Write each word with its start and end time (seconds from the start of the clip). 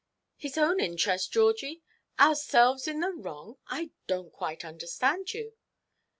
"His 0.35 0.57
own 0.57 0.79
interest, 0.79 1.31
Georgie! 1.31 1.83
Ourselves 2.19 2.87
in 2.87 3.01
the 3.01 3.11
wrong! 3.11 3.59
I 3.67 3.91
donʼt 4.07 4.31
quite 4.31 4.65
understand 4.65 5.31
you." 5.35 5.53